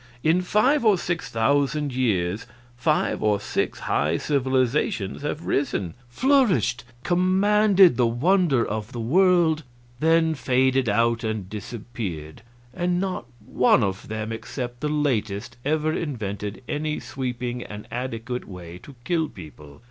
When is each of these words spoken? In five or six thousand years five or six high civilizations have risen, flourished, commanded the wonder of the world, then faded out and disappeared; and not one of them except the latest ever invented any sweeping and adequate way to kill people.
In 0.23 0.41
five 0.41 0.83
or 0.83 0.97
six 0.97 1.29
thousand 1.29 1.93
years 1.93 2.47
five 2.75 3.21
or 3.21 3.39
six 3.39 3.81
high 3.81 4.17
civilizations 4.17 5.21
have 5.21 5.45
risen, 5.45 5.93
flourished, 6.09 6.83
commanded 7.03 7.97
the 7.97 8.07
wonder 8.07 8.65
of 8.65 8.93
the 8.93 8.99
world, 8.99 9.61
then 9.99 10.33
faded 10.33 10.89
out 10.89 11.23
and 11.23 11.47
disappeared; 11.47 12.41
and 12.73 12.99
not 12.99 13.27
one 13.45 13.83
of 13.83 14.07
them 14.07 14.31
except 14.31 14.79
the 14.79 14.89
latest 14.89 15.57
ever 15.63 15.93
invented 15.93 16.63
any 16.67 16.99
sweeping 16.99 17.61
and 17.61 17.87
adequate 17.91 18.47
way 18.47 18.79
to 18.79 18.95
kill 19.03 19.29
people. 19.29 19.79